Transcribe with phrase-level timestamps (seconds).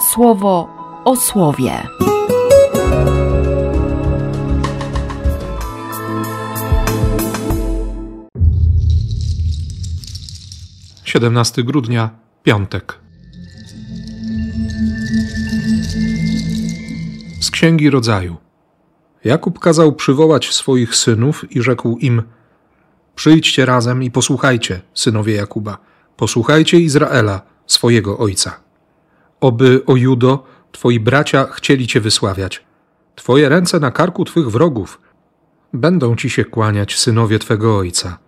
[0.00, 0.68] słowo
[1.04, 1.82] o słowie.
[11.04, 12.10] 17 grudnia,
[12.42, 12.98] piątek.
[17.40, 18.36] Z Księgi Rodzaju.
[19.24, 22.22] Jakub kazał przywołać swoich synów i rzekł im:
[23.14, 25.78] Przyjdźcie razem i posłuchajcie, synowie Jakuba,
[26.16, 28.67] posłuchajcie Izraela, swojego ojca.
[29.40, 32.64] Oby, o Judo, twoi bracia chcieli cię wysławiać.
[33.14, 35.00] Twoje ręce na karku twych wrogów.
[35.72, 38.18] Będą ci się kłaniać synowie twego ojca.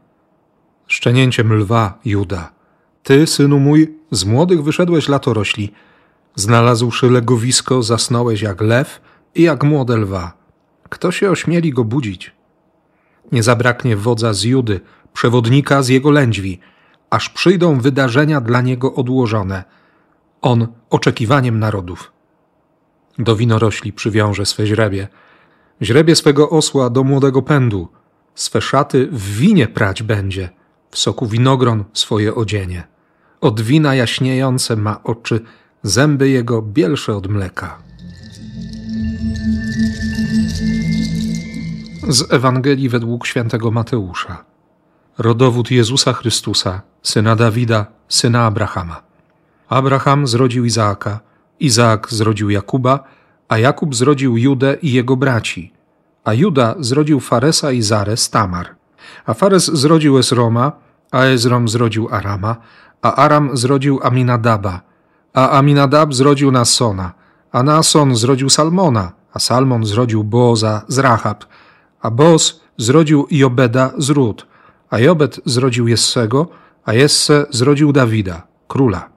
[0.87, 2.61] Szczenięciem lwa, Juda
[3.03, 5.73] ty, synu mój, z młodych wyszedłeś latorośli.
[6.35, 9.01] Znalazłszy legowisko, zasnąłeś jak lew
[9.35, 10.33] i jak młode lwa.
[10.89, 12.33] Kto się ośmieli go budzić?
[13.33, 14.81] Nie zabraknie wodza z Judy,
[15.13, 16.61] przewodnika z jego lędźwi,
[17.11, 19.65] aż przyjdą wydarzenia dla niego odłożone.
[20.43, 22.13] On oczekiwaniem narodów.
[23.19, 25.09] Do winorośli przywiąże swe źrebie,
[25.83, 27.89] źrebie swego osła do młodego pędu,
[28.35, 30.49] swe szaty w winie prać będzie–
[30.91, 32.87] w soku winogron swoje odzienie.
[33.41, 35.41] Od wina jaśniejące ma oczy,
[35.83, 37.79] zęby jego bielsze od mleka.
[42.09, 44.45] Z Ewangelii według świętego Mateusza.
[45.19, 49.03] Rodowód Jezusa Chrystusa, syna Dawida, syna Abrahama.
[49.71, 51.21] Abraham zrodził Izaaka,
[51.61, 53.05] Izaak zrodził Jakuba,
[53.49, 55.73] a Jakub zrodził Judę i jego braci,
[56.25, 58.75] a Juda zrodził Faresa i Zares Tamar.
[59.27, 60.73] A Fares zrodził Esroma,
[61.11, 62.57] a Ezrom zrodził Arama,
[63.03, 64.81] a Aram zrodził Aminadaba,
[65.35, 67.13] a Aminadab zrodził Nasona,
[67.53, 71.45] a Nason zrodził Salmona, a Salmon zrodził Boza z Rahab,
[72.03, 74.47] a Boz zrodził Jobeda z Rut,
[74.91, 76.49] a Jobed zrodził Jessego,
[76.85, 79.10] a Jesse zrodził Dawida, króla.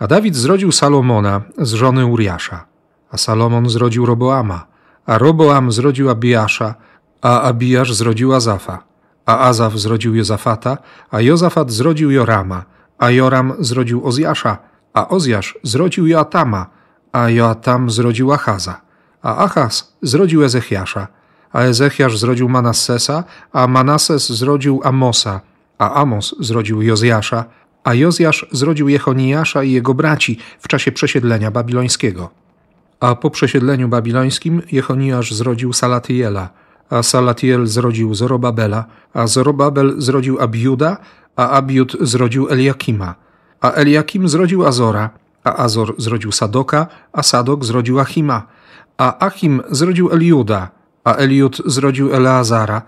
[0.00, 2.64] A Dawid zrodził Salomona z żony Uriasza,
[3.10, 4.66] a Salomon zrodził Roboama,
[5.06, 6.74] a Roboam zrodził Abiasza,
[7.22, 8.90] a Abijasz zrodził Azafa
[9.30, 10.78] a Azaf zrodził Jozafata,
[11.10, 12.64] a Jozafat zrodził Jorama,
[12.98, 14.58] a Joram zrodził Ozjasza,
[14.94, 16.66] a Ozjasz zrodził Joatama,
[17.12, 18.80] a Joatam zrodził Achaza,
[19.22, 21.06] a Achaz zrodził Ezechiasza,
[21.52, 25.40] a Ezechiasz zrodził Manassesa, a Manasses zrodził Amosa,
[25.78, 27.44] a Amos zrodził Jozjasza,
[27.84, 32.30] a Jozjasz zrodził Jechoniasza i jego braci w czasie przesiedlenia babilońskiego.
[33.00, 36.48] A po przesiedleniu babilońskim Jechoniasz zrodził Salatiela,
[36.90, 40.96] a Salatiel zrodził Zorobabela, a Zorobabel zrodził Abiuda,
[41.36, 43.14] a Abiud zrodził Eliakima,
[43.60, 45.10] a Eliakim zrodził Azora,
[45.44, 48.46] a Azor zrodził Sadoka, a Sadok zrodził Achima,
[48.98, 50.70] a Achim zrodził Eliuda,
[51.04, 52.82] a Eliud zrodził Eleazara,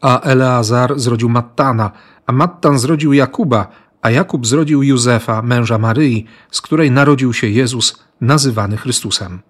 [0.00, 1.90] a Eleazar zrodził Mattana,
[2.26, 3.66] a Mattan zrodził Jakuba,
[4.02, 9.42] a Jakub zrodził Józefa, męża Maryi, z której narodził się Jezus, nazywany Chrystusem.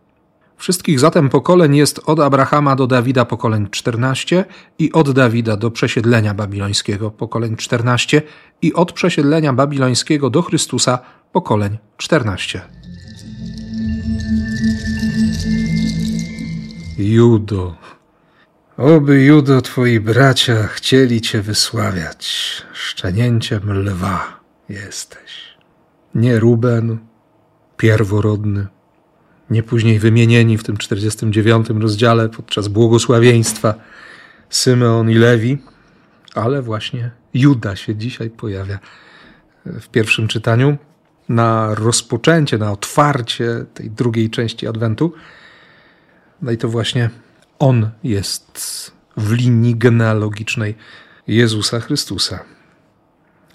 [0.56, 4.44] Wszystkich zatem pokoleń jest od Abrahama do Dawida pokoleń 14
[4.78, 8.22] i od Dawida do przesiedlenia babilońskiego pokoleń 14
[8.62, 10.98] i od przesiedlenia babilońskiego do Chrystusa
[11.32, 12.60] pokoleń 14.
[16.98, 17.76] Judo,
[18.76, 25.56] oby Judo twoi bracia chcieli cię wysławiać, szczenięciem lwa jesteś.
[26.14, 26.98] Nie Ruben,
[27.76, 28.66] pierworodny,
[29.50, 33.74] nie później wymienieni w tym 49 rozdziale podczas błogosławieństwa
[34.50, 35.58] Symeon i Lewi,
[36.34, 38.78] ale właśnie Juda się dzisiaj pojawia
[39.66, 40.76] w pierwszym czytaniu
[41.28, 45.12] na rozpoczęcie, na otwarcie tej drugiej części Adwentu.
[46.42, 47.10] No i to właśnie
[47.58, 50.74] on jest w linii genealogicznej
[51.26, 52.44] Jezusa Chrystusa.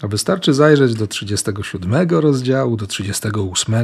[0.02, 3.74] Wystarczy zajrzeć do 37 rozdziału, do 38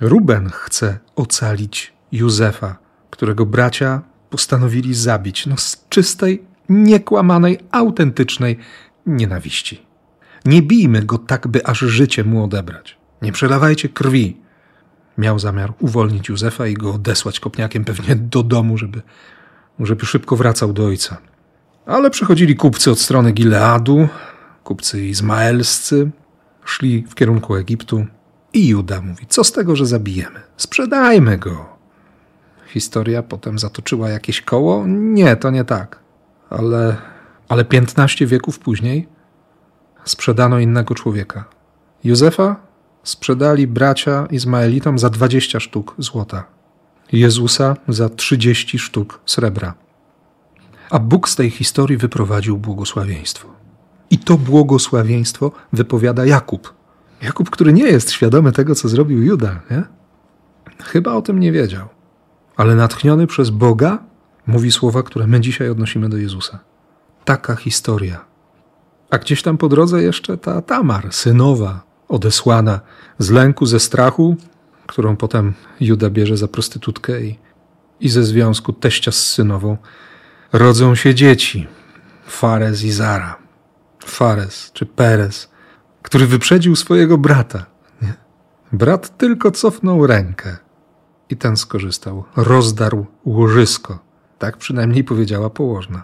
[0.00, 2.76] Ruben chce ocalić Józefa,
[3.10, 8.58] którego bracia postanowili zabić, no z czystej, niekłamanej, autentycznej
[9.06, 9.86] nienawiści.
[10.44, 12.96] Nie bijmy go tak, by aż życie mu odebrać.
[13.22, 14.36] Nie przelewajcie krwi.
[15.18, 19.02] Miał zamiar uwolnić Józefa i go odesłać kopniakiem pewnie do domu, żeby,
[19.80, 21.16] żeby szybko wracał do ojca.
[21.86, 24.08] Ale przychodzili kupcy od strony Gileadu,
[24.64, 26.10] kupcy izmaelscy,
[26.64, 28.06] szli w kierunku Egiptu,
[28.52, 30.40] i Juda mówi: Co z tego, że zabijemy?
[30.56, 31.66] Sprzedajmy go.
[32.66, 34.86] Historia potem zatoczyła jakieś koło?
[34.86, 35.98] Nie, to nie tak.
[36.50, 36.96] Ale,
[37.48, 39.08] ale 15 wieków później
[40.04, 41.44] sprzedano innego człowieka.
[42.04, 42.56] Józefa
[43.02, 46.44] sprzedali bracia Izmaelitom za 20 sztuk złota.
[47.12, 49.74] Jezusa za 30 sztuk srebra.
[50.90, 53.63] A Bóg z tej historii wyprowadził błogosławieństwo.
[54.10, 56.74] I to błogosławieństwo wypowiada Jakub
[57.24, 59.82] Jakub, który nie jest świadomy tego, co zrobił Juda, nie?
[60.84, 61.88] chyba o tym nie wiedział,
[62.56, 63.98] ale natchniony przez Boga
[64.46, 66.58] mówi słowa, które my dzisiaj odnosimy do Jezusa.
[67.24, 68.24] Taka historia.
[69.10, 72.80] A gdzieś tam po drodze jeszcze ta Tamar, synowa, odesłana
[73.18, 74.36] z lęku, ze strachu,
[74.86, 77.38] którą potem Juda bierze za prostytutkę i,
[78.00, 79.76] i ze związku teścia z synową
[80.52, 81.66] rodzą się dzieci.
[82.26, 83.43] Fares i Zara.
[84.14, 85.48] Fares czy Perez,
[86.02, 87.66] który wyprzedził swojego brata.
[88.02, 88.14] Nie?
[88.72, 90.56] Brat tylko cofnął rękę
[91.30, 92.24] i ten skorzystał.
[92.36, 93.98] Rozdarł łożysko.
[94.38, 96.02] Tak przynajmniej powiedziała położna.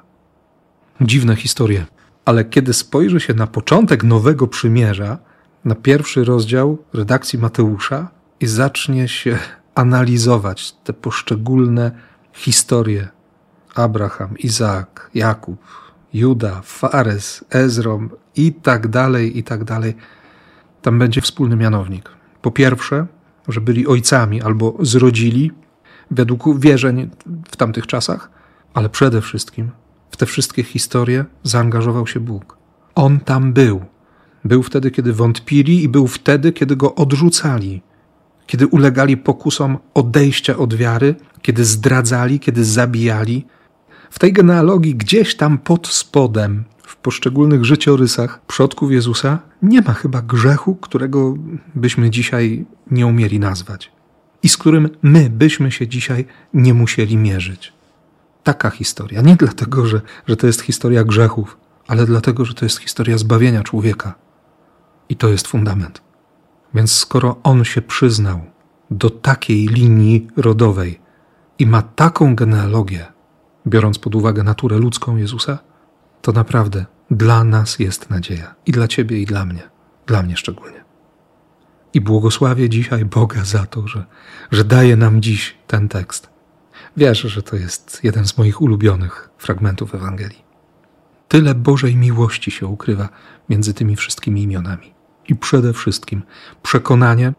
[1.01, 1.87] Dziwne historie.
[2.25, 5.19] Ale kiedy spojrzy się na początek Nowego Przymierza,
[5.65, 8.09] na pierwszy rozdział redakcji Mateusza
[8.41, 9.39] i zacznie się
[9.75, 11.91] analizować te poszczególne
[12.33, 13.09] historie
[13.75, 15.59] Abraham, Izaak, Jakub,
[16.13, 19.95] Juda, Fares, Ezrom i tak dalej, i tak dalej,
[20.83, 22.11] tam będzie wspólny mianownik.
[22.43, 23.07] Po pierwsze,
[23.49, 25.53] że byli ojcami albo zrodzili
[26.11, 27.11] według wierzeń
[27.51, 28.31] w tamtych czasach,
[28.75, 29.71] ale przede wszystkim
[30.11, 32.57] w te wszystkie historie zaangażował się Bóg.
[32.95, 33.85] On tam był.
[34.45, 37.83] Był wtedy, kiedy wątpili, i był wtedy, kiedy go odrzucali,
[38.47, 43.47] kiedy ulegali pokusom odejścia od wiary, kiedy zdradzali, kiedy zabijali.
[44.11, 50.23] W tej genealogii, gdzieś tam pod spodem, w poszczególnych życiorysach przodków Jezusa, nie ma chyba
[50.23, 51.35] grzechu, którego
[51.75, 53.93] byśmy dzisiaj nie umieli nazwać
[54.43, 56.25] i z którym my byśmy się dzisiaj
[56.55, 57.73] nie musieli mierzyć.
[58.43, 59.21] Taka historia.
[59.21, 61.59] Nie dlatego, że, że to jest historia grzechów,
[61.89, 64.15] ale dlatego, że to jest historia zbawienia człowieka.
[65.09, 66.03] I to jest fundament.
[66.75, 68.41] Więc skoro on się przyznał
[68.91, 71.01] do takiej linii rodowej
[71.59, 73.07] i ma taką genealogię,
[73.67, 75.59] biorąc pod uwagę naturę ludzką Jezusa,
[76.23, 78.55] to naprawdę dla nas jest nadzieja.
[78.67, 79.71] I dla ciebie, i dla mnie.
[80.07, 80.85] Dla mnie szczególnie.
[81.95, 84.05] I błogosławię dzisiaj Boga za to, że,
[84.51, 86.31] że daje nam dziś ten tekst.
[86.97, 90.45] Wierzę, że to jest jeden z moich ulubionych fragmentów Ewangelii.
[91.29, 93.09] Tyle Bożej miłości się ukrywa
[93.49, 94.95] między tymi wszystkimi imionami.
[95.29, 96.23] I przede wszystkim
[96.63, 97.33] przekonanie,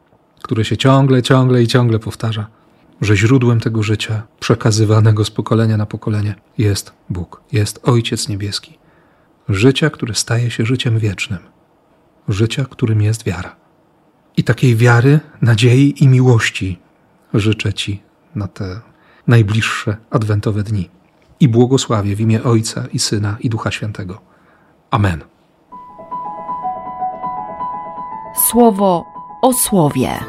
[0.44, 2.48] które się ciągle, ciągle i ciągle powtarza,
[3.02, 8.78] że źródłem tego życia, przekazywanego z pokolenia na pokolenie, jest Bóg, jest Ojciec Niebieski.
[9.50, 11.40] Życia, które staje się życiem wiecznym.
[12.28, 13.56] Życia, którym jest wiara.
[14.38, 16.80] I takiej wiary, nadziei i miłości
[17.34, 18.02] życzę Ci
[18.36, 18.82] na te
[19.28, 20.90] najbliższe adwentowe dni.
[21.40, 24.22] I błogosławię w imię Ojca i Syna i Ducha Świętego.
[24.92, 25.22] Amen.
[28.50, 29.06] Słowo
[29.42, 30.20] o słowie.